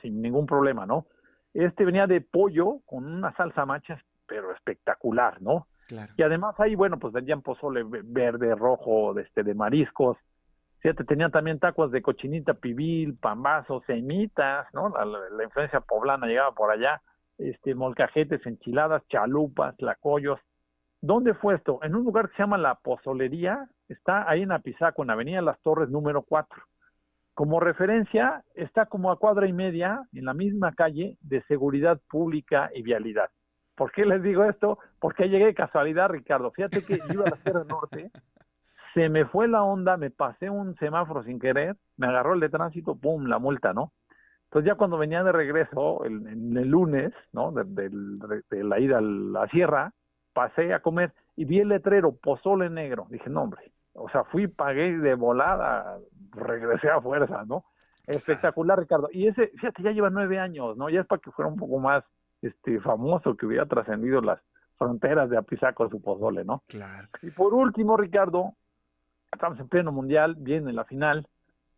sin 0.00 0.22
ningún 0.22 0.46
problema, 0.46 0.86
¿no? 0.86 1.06
Este 1.52 1.84
venía 1.84 2.06
de 2.06 2.20
pollo 2.20 2.80
con 2.86 3.06
una 3.06 3.34
salsa 3.36 3.64
macha, 3.64 4.02
pero 4.26 4.52
espectacular, 4.52 5.40
¿no? 5.40 5.66
Y 6.16 6.22
además 6.22 6.54
ahí, 6.58 6.74
bueno, 6.74 6.98
pues 6.98 7.12
vendían 7.12 7.42
pozole 7.42 7.82
verde, 7.84 8.54
rojo, 8.54 9.18
este, 9.18 9.42
de 9.42 9.54
mariscos, 9.54 10.16
Fíjate, 10.84 11.04
tenían 11.04 11.30
también 11.30 11.58
tacos 11.58 11.90
de 11.92 12.02
cochinita 12.02 12.52
pibil, 12.52 13.16
pambazos, 13.16 13.82
semitas, 13.86 14.66
¿no? 14.74 14.90
La, 14.90 15.42
influencia 15.42 15.80
poblana 15.80 16.26
llegaba 16.26 16.52
por 16.52 16.70
allá, 16.70 17.00
este, 17.38 17.74
molcajetes, 17.74 18.44
enchiladas, 18.44 19.02
chalupas, 19.08 19.74
lacoyos. 19.80 20.38
¿Dónde 21.00 21.32
fue 21.32 21.54
esto? 21.54 21.80
En 21.82 21.94
un 21.94 22.04
lugar 22.04 22.28
que 22.28 22.36
se 22.36 22.42
llama 22.42 22.58
La 22.58 22.74
Pozolería, 22.74 23.66
está 23.88 24.28
ahí 24.28 24.42
en 24.42 24.52
Apizaco, 24.52 25.02
en 25.02 25.08
Avenida 25.08 25.40
Las 25.40 25.58
Torres 25.62 25.88
número 25.88 26.20
4. 26.20 26.62
Como 27.32 27.60
referencia, 27.60 28.44
está 28.54 28.84
como 28.84 29.10
a 29.10 29.18
cuadra 29.18 29.48
y 29.48 29.54
media, 29.54 30.02
en 30.12 30.26
la 30.26 30.34
misma 30.34 30.74
calle, 30.74 31.16
de 31.22 31.42
seguridad 31.44 31.98
pública 32.10 32.70
y 32.74 32.82
vialidad. 32.82 33.30
¿Por 33.74 33.92
qué 33.92 34.04
les 34.04 34.22
digo 34.22 34.44
esto? 34.44 34.78
Porque 35.00 35.28
llegué 35.28 35.46
de 35.46 35.54
casualidad, 35.54 36.08
Ricardo. 36.08 36.50
Fíjate 36.52 36.84
que 36.84 37.00
iba 37.12 37.24
a 37.24 37.30
la 37.30 37.36
Sierra 37.36 37.64
Norte 37.64 38.10
se 38.94 39.08
me 39.08 39.26
fue 39.26 39.48
la 39.48 39.62
onda, 39.64 39.96
me 39.96 40.10
pasé 40.10 40.48
un 40.48 40.76
semáforo 40.76 41.24
sin 41.24 41.40
querer, 41.40 41.76
me 41.96 42.06
agarró 42.06 42.34
el 42.34 42.40
de 42.40 42.48
tránsito, 42.48 42.94
pum, 42.94 43.26
la 43.26 43.38
multa, 43.38 43.72
¿no? 43.72 43.92
Entonces 44.44 44.68
ya 44.68 44.76
cuando 44.76 44.98
venía 44.98 45.24
de 45.24 45.32
regreso, 45.32 46.04
el, 46.04 46.26
el 46.56 46.68
lunes, 46.68 47.12
¿no? 47.32 47.50
De, 47.50 47.90
la 48.62 48.78
ida 48.78 48.98
a 48.98 49.00
la 49.00 49.48
sierra, 49.48 49.92
pasé 50.32 50.72
a 50.72 50.80
comer 50.80 51.12
y 51.34 51.44
vi 51.44 51.58
el 51.58 51.68
letrero, 51.68 52.14
pozole 52.14 52.70
negro. 52.70 53.08
Dije, 53.10 53.28
no, 53.28 53.42
hombre, 53.42 53.72
o 53.94 54.08
sea, 54.10 54.22
fui, 54.24 54.46
pagué 54.46 54.96
de 54.96 55.14
volada, 55.16 55.98
regresé 56.30 56.88
a 56.88 57.00
fuerza, 57.00 57.44
¿no? 57.44 57.64
Espectacular, 58.06 58.78
Ricardo. 58.78 59.08
Y 59.10 59.26
ese, 59.26 59.48
fíjate, 59.48 59.82
ya 59.82 59.90
lleva 59.90 60.10
nueve 60.10 60.38
años, 60.38 60.76
¿no? 60.76 60.88
Ya 60.88 61.00
es 61.00 61.06
para 61.06 61.20
que 61.20 61.32
fuera 61.32 61.50
un 61.50 61.56
poco 61.56 61.80
más 61.80 62.04
este 62.46 62.80
famoso, 62.80 63.36
que 63.36 63.46
hubiera 63.46 63.66
trascendido 63.66 64.20
las 64.20 64.40
fronteras 64.76 65.30
de 65.30 65.36
Apizaco 65.36 65.88
su 65.88 66.00
pozole, 66.00 66.44
¿no? 66.44 66.62
Claro. 66.68 67.08
Y 67.22 67.30
por 67.30 67.54
último, 67.54 67.96
Ricardo, 67.96 68.54
estamos 69.32 69.58
en 69.60 69.68
pleno 69.68 69.92
mundial, 69.92 70.36
viene 70.38 70.72
la 70.72 70.84
final, 70.84 71.26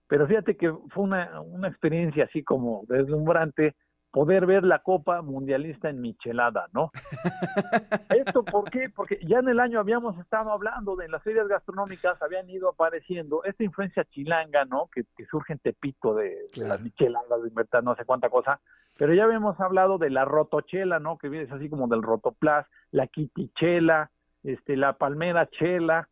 pero 0.09 0.27
fíjate 0.27 0.57
que 0.57 0.73
fue 0.91 1.05
una, 1.05 1.41
una 1.41 1.69
experiencia 1.69 2.25
así 2.25 2.43
como 2.43 2.85
deslumbrante 2.89 3.75
poder 4.17 4.47
ver 4.47 4.65
la 4.65 4.79
Copa 4.79 5.21
Mundialista 5.21 5.91
en 5.91 6.01
Michelada, 6.01 6.69
¿no? 6.73 6.91
¿Esto 8.09 8.43
por 8.47 8.71
qué? 8.71 8.89
Porque 8.89 9.19
ya 9.29 9.41
en 9.41 9.49
el 9.51 9.61
año 9.61 9.79
habíamos 9.79 10.19
estado 10.19 10.53
hablando 10.53 10.97
de 10.97 11.05
en 11.05 11.11
las 11.11 11.23
ferias 11.23 11.47
gastronómicas, 11.49 12.23
habían 12.23 12.49
ido 12.49 12.71
apareciendo 12.71 13.45
esta 13.45 13.63
influencia 13.63 14.07
chilanga, 14.07 14.65
¿no? 14.65 14.89
Que, 14.91 15.05
que 15.19 15.27
surge 15.27 15.53
en 15.53 15.59
Tepito 15.59 16.15
de, 16.15 16.35
de 16.57 16.67
las 16.67 16.81
micheladas, 16.81 17.43
de 17.43 17.51
verdad, 17.53 17.83
no 17.83 17.95
sé 17.95 18.07
cuánta 18.07 18.31
cosa, 18.31 18.59
pero 18.97 19.13
ya 19.13 19.25
habíamos 19.25 19.61
hablado 19.61 19.99
de 19.99 20.09
la 20.09 20.25
rotochela, 20.25 20.99
¿no? 20.99 21.19
Que 21.19 21.29
viene 21.29 21.53
así 21.53 21.69
como 21.69 21.87
del 21.87 22.03
rotoplas, 22.03 22.67
la 22.93 23.09
quitichela, 23.09 24.11
este, 24.43 24.79
la 24.79 24.95
palmera 24.95 25.47
chela, 25.51 26.09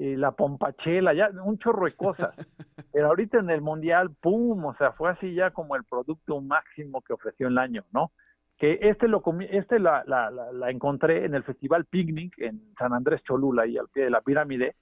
eh, 0.00 0.16
la 0.16 0.32
pompachela, 0.32 1.12
ya 1.12 1.28
un 1.44 1.58
chorro 1.58 1.84
de 1.84 1.92
cosas. 1.92 2.34
Pero 2.92 3.08
ahorita 3.08 3.38
en 3.38 3.50
el 3.50 3.60
mundial, 3.60 4.10
pum, 4.18 4.64
o 4.64 4.74
sea, 4.76 4.92
fue 4.92 5.10
así 5.10 5.34
ya 5.34 5.50
como 5.50 5.76
el 5.76 5.84
producto 5.84 6.40
máximo 6.40 7.02
que 7.02 7.12
ofreció 7.12 7.48
el 7.48 7.58
año, 7.58 7.84
¿no? 7.92 8.10
Que 8.56 8.78
este 8.80 9.08
lo 9.08 9.20
comí, 9.20 9.46
este 9.50 9.78
la, 9.78 10.02
la, 10.06 10.30
la, 10.30 10.52
la 10.52 10.70
encontré 10.70 11.26
en 11.26 11.34
el 11.34 11.44
festival 11.44 11.84
Picnic 11.84 12.32
en 12.38 12.72
San 12.78 12.94
Andrés 12.94 13.22
Cholula 13.24 13.66
y 13.66 13.76
al 13.76 13.88
pie 13.88 14.04
de 14.04 14.10
la 14.10 14.22
pirámide. 14.22 14.74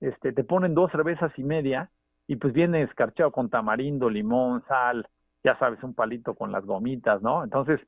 Este, 0.00 0.32
te 0.32 0.42
ponen 0.42 0.72
dos 0.72 0.90
cervezas 0.90 1.30
y 1.36 1.44
media 1.44 1.90
y 2.26 2.36
pues 2.36 2.54
viene 2.54 2.80
escarchado 2.80 3.30
con 3.30 3.50
tamarindo, 3.50 4.08
limón, 4.08 4.64
sal, 4.68 5.06
ya 5.44 5.58
sabes, 5.58 5.82
un 5.82 5.92
palito 5.92 6.34
con 6.34 6.50
las 6.50 6.64
gomitas, 6.64 7.20
¿no? 7.20 7.44
Entonces 7.44 7.78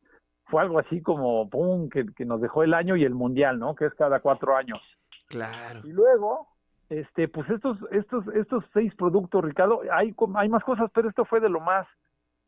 fue 0.48 0.60
algo 0.60 0.78
así 0.78 1.00
como, 1.00 1.48
pum, 1.48 1.88
que, 1.88 2.04
que 2.14 2.26
nos 2.26 2.42
dejó 2.42 2.62
el 2.62 2.74
año 2.74 2.94
y 2.94 3.04
el 3.04 3.14
mundial, 3.14 3.58
¿no? 3.58 3.74
Que 3.74 3.86
es 3.86 3.94
cada 3.94 4.20
cuatro 4.20 4.54
años. 4.54 4.82
Claro. 5.28 5.80
Y 5.84 5.92
luego, 5.92 6.53
este, 6.88 7.28
pues 7.28 7.48
estos, 7.50 7.78
estos, 7.90 8.24
estos 8.34 8.64
seis 8.72 8.94
productos, 8.94 9.44
Ricardo, 9.44 9.80
hay, 9.92 10.14
hay 10.34 10.48
más 10.48 10.64
cosas, 10.64 10.90
pero 10.94 11.08
esto 11.08 11.24
fue 11.24 11.40
de 11.40 11.48
lo 11.48 11.60
más 11.60 11.86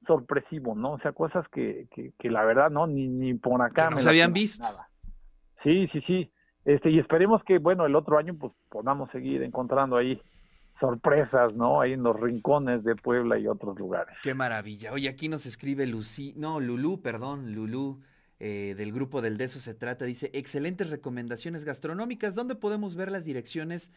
sorpresivo, 0.07 0.75
¿no? 0.75 0.93
O 0.93 0.99
sea, 1.01 1.13
cosas 1.13 1.47
que, 1.49 1.89
que, 1.95 2.13
que 2.19 2.31
la 2.31 2.45
verdad, 2.45 2.71
¿no? 2.71 2.87
Ni, 2.87 3.09
ni 3.09 3.35
por 3.35 3.61
acá. 3.63 3.91
No 3.91 3.99
se 3.99 4.09
habían 4.09 4.33
visto. 4.33 4.67
Sí, 5.63 5.89
sí, 5.93 6.01
sí. 6.07 6.31
Este, 6.65 6.91
y 6.91 6.99
esperemos 6.99 7.43
que, 7.45 7.59
bueno, 7.59 7.87
el 7.87 7.95
otro 7.97 8.19
año, 8.19 8.35
pues 8.39 8.53
podamos 8.69 9.11
seguir 9.11 9.43
encontrando 9.43 9.97
ahí 9.97 10.21
sorpresas, 10.79 11.55
¿no? 11.55 11.81
Ahí 11.81 11.93
en 11.93 12.03
los 12.03 12.19
rincones 12.19 12.85
de 12.85 12.97
Puebla 12.97 13.39
y 13.39 13.47
otros 13.47 13.79
lugares. 13.79 14.17
Qué 14.23 14.35
maravilla. 14.35 14.93
Oye, 14.93 15.09
aquí 15.09 15.29
nos 15.29 15.47
escribe 15.47 15.87
Lucy, 15.87 16.35
no, 16.37 16.61
Lulú, 16.61 17.01
perdón, 17.01 17.55
Lulú, 17.55 18.01
eh, 18.39 18.75
del 18.77 18.93
grupo 18.93 19.23
del 19.23 19.39
De 19.39 19.45
eso 19.45 19.59
se 19.59 19.75
trata. 19.75 20.05
Dice, 20.05 20.31
excelentes 20.35 20.91
recomendaciones 20.91 21.65
gastronómicas. 21.65 22.35
¿Dónde 22.35 22.55
podemos 22.55 22.95
ver 22.95 23.11
las 23.11 23.25
direcciones 23.25 23.91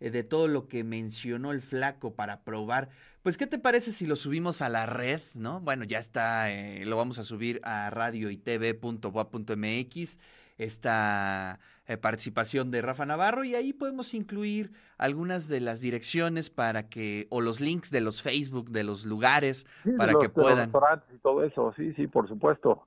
eh, 0.00 0.10
de 0.10 0.22
todo 0.24 0.48
lo 0.48 0.68
que 0.68 0.84
mencionó 0.84 1.52
el 1.52 1.60
flaco 1.62 2.14
para 2.14 2.40
probar? 2.42 2.88
Pues, 3.22 3.36
¿qué 3.36 3.46
te 3.46 3.58
parece 3.58 3.92
si 3.92 4.06
lo 4.06 4.16
subimos 4.16 4.62
a 4.62 4.68
la 4.68 4.86
red, 4.86 5.20
no? 5.34 5.60
Bueno, 5.60 5.84
ya 5.84 5.98
está, 5.98 6.50
eh, 6.50 6.84
lo 6.86 6.96
vamos 6.96 7.18
a 7.18 7.22
subir 7.24 7.60
a 7.64 7.90
radio 7.90 8.30
y 8.30 8.36
tv.boa.mx 8.38 10.18
esta 10.58 11.60
eh, 11.86 11.96
participación 11.96 12.70
de 12.72 12.82
Rafa 12.82 13.06
Navarro 13.06 13.44
y 13.44 13.54
ahí 13.54 13.72
podemos 13.72 14.12
incluir 14.12 14.72
algunas 14.98 15.46
de 15.46 15.60
las 15.60 15.80
direcciones 15.80 16.50
para 16.50 16.88
que, 16.88 17.28
o 17.30 17.40
los 17.40 17.60
links 17.60 17.90
de 17.92 18.00
los 18.00 18.22
Facebook, 18.22 18.70
de 18.70 18.82
los 18.82 19.04
lugares, 19.04 19.66
Sí, 19.84 19.92
para 19.92 20.12
los- 20.12 20.20
que 20.22 20.26
los 20.28 20.34
puedan. 20.34 20.70
y 21.14 21.18
todo 21.18 21.44
eso, 21.44 21.72
sí, 21.76 21.92
sí, 21.94 22.08
por 22.08 22.26
supuesto. 22.28 22.86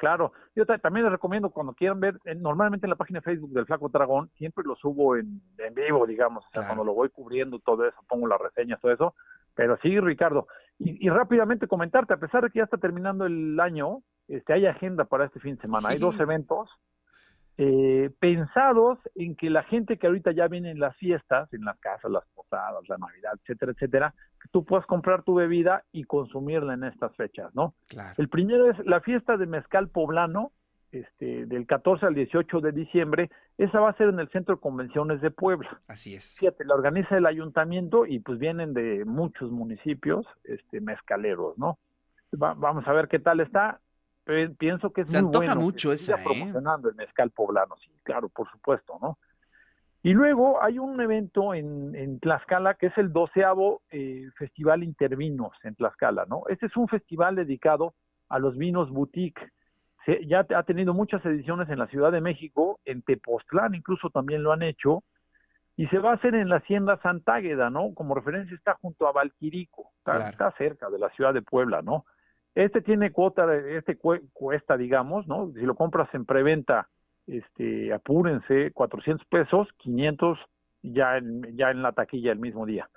Claro, 0.00 0.32
yo 0.56 0.64
ta- 0.64 0.78
también 0.78 1.04
les 1.04 1.12
recomiendo 1.12 1.50
cuando 1.50 1.74
quieran 1.74 2.00
ver, 2.00 2.18
eh, 2.24 2.34
normalmente 2.34 2.86
en 2.86 2.90
la 2.90 2.96
página 2.96 3.18
de 3.20 3.24
Facebook 3.24 3.50
del 3.52 3.66
Flaco 3.66 3.90
Dragón, 3.90 4.30
siempre 4.38 4.64
lo 4.64 4.74
subo 4.76 5.14
en, 5.14 5.42
en 5.58 5.74
vivo, 5.74 6.06
digamos, 6.06 6.42
o 6.42 6.48
sea, 6.48 6.62
Claro. 6.62 6.68
cuando 6.68 6.84
lo 6.84 6.94
voy 6.94 7.10
cubriendo 7.10 7.58
todo 7.58 7.86
eso, 7.86 7.98
pongo 8.08 8.26
las 8.26 8.40
reseñas, 8.40 8.80
todo 8.80 8.92
eso, 8.92 9.14
pero 9.54 9.76
sí, 9.82 10.00
Ricardo, 10.00 10.48
y, 10.78 11.06
y 11.06 11.10
rápidamente 11.10 11.68
comentarte, 11.68 12.14
a 12.14 12.16
pesar 12.16 12.42
de 12.42 12.48
que 12.50 12.60
ya 12.60 12.64
está 12.64 12.78
terminando 12.78 13.26
el 13.26 13.60
año, 13.60 13.98
este, 14.26 14.54
hay 14.54 14.64
agenda 14.64 15.04
para 15.04 15.26
este 15.26 15.38
fin 15.38 15.56
de 15.56 15.60
semana, 15.60 15.90
hay 15.90 15.98
dos 15.98 16.18
eventos 16.18 16.70
eh, 17.62 18.08
pensados 18.18 18.98
en 19.14 19.36
que 19.36 19.50
la 19.50 19.62
gente 19.64 19.98
que 19.98 20.06
ahorita 20.06 20.32
ya 20.32 20.48
viene 20.48 20.70
en 20.70 20.80
las 20.80 20.96
fiestas, 20.96 21.52
en 21.52 21.62
las 21.66 21.78
casas, 21.78 22.10
las 22.10 22.24
posadas, 22.34 22.88
la 22.88 22.96
Navidad, 22.96 23.32
etcétera, 23.42 23.72
etcétera, 23.72 24.14
que 24.42 24.48
tú 24.50 24.64
puedas 24.64 24.86
comprar 24.86 25.24
tu 25.24 25.34
bebida 25.34 25.84
y 25.92 26.04
consumirla 26.04 26.72
en 26.72 26.84
estas 26.84 27.14
fechas, 27.16 27.54
¿no? 27.54 27.74
Claro. 27.88 28.14
El 28.16 28.30
primero 28.30 28.70
es 28.70 28.78
la 28.86 29.02
fiesta 29.02 29.36
de 29.36 29.44
mezcal 29.46 29.90
poblano, 29.90 30.52
este, 30.90 31.44
del 31.44 31.66
14 31.66 32.06
al 32.06 32.14
18 32.14 32.60
de 32.62 32.72
diciembre. 32.72 33.30
Esa 33.58 33.78
va 33.78 33.90
a 33.90 33.96
ser 33.98 34.08
en 34.08 34.20
el 34.20 34.30
Centro 34.30 34.54
de 34.54 34.60
Convenciones 34.62 35.20
de 35.20 35.30
Puebla. 35.30 35.80
Así 35.86 36.14
es. 36.14 36.38
Fíjate, 36.40 36.64
la 36.64 36.74
organiza 36.74 37.14
el 37.18 37.26
ayuntamiento 37.26 38.06
y 38.06 38.20
pues 38.20 38.38
vienen 38.38 38.72
de 38.72 39.04
muchos 39.04 39.50
municipios, 39.50 40.24
este, 40.44 40.80
mezcaleros, 40.80 41.58
¿no? 41.58 41.78
Va- 42.42 42.54
vamos 42.54 42.88
a 42.88 42.92
ver 42.94 43.06
qué 43.08 43.18
tal 43.18 43.40
está. 43.40 43.80
Pienso 44.58 44.92
que 44.92 45.00
es 45.02 45.10
Se 45.10 45.18
muy 45.20 45.26
antoja 45.28 45.46
bueno 45.54 45.60
mucho 45.62 45.92
esa, 45.92 46.16
¿eh? 46.20 46.24
promocionando 46.24 46.88
el 46.88 46.94
mezcal 46.94 47.30
poblano, 47.30 47.76
sí, 47.78 47.90
claro, 48.02 48.28
por 48.28 48.48
supuesto, 48.50 48.98
¿no? 49.00 49.18
Y 50.02 50.14
luego 50.14 50.62
hay 50.62 50.78
un 50.78 50.98
evento 51.00 51.52
en, 51.52 51.94
en 51.94 52.20
Tlaxcala 52.20 52.74
que 52.74 52.86
es 52.86 52.96
el 52.96 53.12
doceavo 53.12 53.82
eh, 53.90 54.28
Festival 54.38 54.82
Intervinos 54.82 55.52
en 55.62 55.74
Tlaxcala, 55.74 56.24
¿no? 56.26 56.44
Este 56.48 56.66
es 56.66 56.76
un 56.76 56.88
festival 56.88 57.36
dedicado 57.36 57.94
a 58.28 58.38
los 58.38 58.56
vinos 58.56 58.88
boutique. 58.90 59.40
Se- 60.06 60.24
ya 60.26 60.46
ha 60.56 60.62
tenido 60.62 60.94
muchas 60.94 61.24
ediciones 61.26 61.68
en 61.68 61.78
la 61.78 61.86
Ciudad 61.88 62.12
de 62.12 62.20
México, 62.22 62.80
en 62.86 63.02
Tepoztlán 63.02 63.74
incluso 63.74 64.08
también 64.10 64.42
lo 64.42 64.52
han 64.52 64.62
hecho, 64.62 65.02
y 65.76 65.86
se 65.88 65.98
va 65.98 66.12
a 66.12 66.14
hacer 66.14 66.34
en 66.34 66.48
la 66.48 66.56
Hacienda 66.56 66.98
Santágueda, 67.02 67.68
¿no? 67.68 67.92
Como 67.94 68.14
referencia 68.14 68.54
está 68.54 68.74
junto 68.80 69.06
a 69.06 69.12
Valquirico, 69.12 69.90
está, 69.98 70.12
Claro. 70.12 70.30
está 70.30 70.50
cerca 70.56 70.88
de 70.88 70.98
la 70.98 71.10
ciudad 71.10 71.34
de 71.34 71.42
Puebla, 71.42 71.82
¿no? 71.82 72.06
Este 72.54 72.80
tiene 72.82 73.12
cuota, 73.12 73.54
este 73.54 73.98
cue- 73.98 74.22
cuesta, 74.32 74.76
digamos, 74.76 75.26
¿no? 75.28 75.52
Si 75.52 75.60
lo 75.60 75.74
compras 75.74 76.12
en 76.14 76.24
preventa, 76.26 76.88
este, 77.26 77.92
apúrense, 77.92 78.72
400 78.72 79.26
pesos, 79.28 79.68
500 79.78 80.38
ya 80.82 81.16
en, 81.18 81.42
ya 81.56 81.70
en 81.70 81.82
la 81.82 81.92
taquilla 81.92 82.32
el 82.32 82.38
mismo 82.40 82.66
día. 82.66 82.88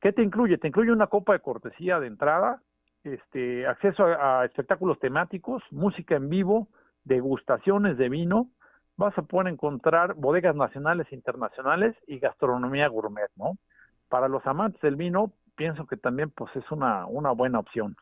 ¿Qué 0.00 0.12
te 0.12 0.22
incluye? 0.22 0.58
Te 0.58 0.68
incluye 0.68 0.92
una 0.92 1.08
copa 1.08 1.32
de 1.32 1.40
cortesía 1.40 1.98
de 1.98 2.06
entrada, 2.06 2.62
este, 3.02 3.66
acceso 3.66 4.04
a, 4.04 4.44
espectáculos 4.44 4.98
temáticos, 5.00 5.62
música 5.70 6.16
en 6.16 6.28
vivo, 6.28 6.68
degustaciones 7.04 7.96
de 7.98 8.08
vino, 8.08 8.48
vas 8.96 9.16
a 9.18 9.22
poder 9.22 9.48
encontrar 9.48 10.14
bodegas 10.14 10.54
nacionales 10.54 11.06
e 11.10 11.14
internacionales 11.16 11.96
y 12.06 12.18
gastronomía 12.18 12.88
gourmet, 12.88 13.30
¿no? 13.36 13.56
Para 14.08 14.28
los 14.28 14.46
amantes 14.46 14.80
del 14.82 14.96
vino, 14.96 15.32
pienso 15.56 15.86
que 15.86 15.96
también 15.96 16.30
pues 16.30 16.54
es 16.56 16.70
una 16.70 17.06
buena 17.32 17.58
opción. 17.58 17.96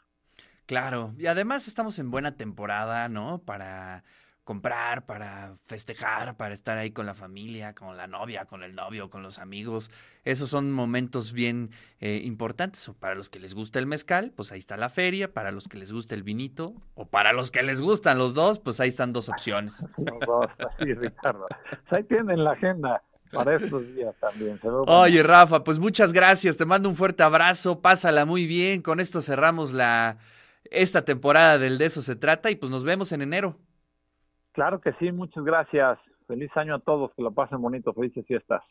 Claro. 0.69 1.15
Y 1.17 1.27
además 1.29 1.67
estamos 1.67 1.99
en 1.99 2.11
buena 2.11 2.37
temporada, 2.37 3.09
¿no? 3.09 3.39
Para 3.39 4.05
comprar, 4.45 5.07
para 5.07 5.55
festejar, 5.65 6.37
para 6.37 6.53
estar 6.53 6.77
ahí 6.77 6.91
con 6.91 7.07
la 7.07 7.15
familia, 7.15 7.75
con 7.75 7.97
la 7.97 8.07
novia, 8.07 8.45
con 8.45 8.63
el 8.63 8.75
novio, 8.75 9.09
con 9.09 9.23
los 9.23 9.39
amigos. 9.39 9.91
Esos 10.25 10.51
son 10.51 10.71
momentos 10.71 11.33
bien 11.33 11.71
eh, 12.01 12.21
importantes. 12.23 12.91
Para 13.01 13.15
los 13.15 13.31
que 13.31 13.41
les 13.41 13.55
gusta 13.55 13.79
el 13.79 13.87
mezcal, 13.87 14.31
pues 14.37 14.53
ahí 14.53 14.59
está 14.59 14.77
la 14.77 14.91
feria. 14.91 15.33
Para 15.33 15.53
los 15.53 15.69
que 15.69 15.79
les 15.79 15.91
gusta 15.91 16.15
el 16.15 16.23
vinito, 16.23 16.75
o 16.95 17.07
para 17.07 17.33
los 17.33 17.51
que 17.51 17.63
les 17.63 17.81
gustan 17.81 18.19
los 18.19 18.35
dos, 18.35 18.59
pues 18.59 18.79
ahí 18.79 18.91
están 18.91 19.15
dos 19.15 19.31
opciones. 19.31 19.87
Los 19.97 20.21
dos, 20.21 20.47
Ricardo. 20.79 21.47
Pues 21.71 21.93
ahí 21.93 22.05
tienen 22.05 22.45
la 22.45 22.51
agenda 22.53 23.03
para 23.33 23.57
estos 23.57 23.87
días 23.95 24.15
también. 24.21 24.61
se. 24.61 24.69
Oye, 24.69 25.23
Rafa, 25.23 25.65
pues 25.65 25.79
muchas 25.79 26.13
gracias. 26.13 26.59
Te 26.59 26.67
mando 26.67 26.91
un 26.91 26.95
fuerte 26.95 27.23
abrazo. 27.23 27.81
Pásala 27.81 28.27
muy 28.27 28.47
bien. 28.47 28.83
Con 28.83 29.01
esto 29.01 29.23
cerramos 29.23 29.73
la 29.73 30.19
esta 30.65 31.05
temporada 31.05 31.59
del 31.59 31.79
De 31.79 31.87
eso 31.87 32.03
se 32.03 32.17
trata 32.17 32.51
y 32.51 32.57
pues 32.57 32.71
nos 32.71 32.85
vemos 32.85 33.13
en 33.13 33.23
enero. 33.23 33.57
Claro 34.53 34.81
que 34.81 34.93
sí, 34.95 35.13
muchas 35.13 35.45
gracias. 35.45 35.99
Feliz 36.27 36.51
año 36.57 36.75
a 36.75 36.81
todos, 36.81 37.13
que 37.15 37.23
lo 37.23 37.33
pasen 37.33 37.61
bonito, 37.61 37.93
felices 37.93 38.27
fiestas. 38.27 38.63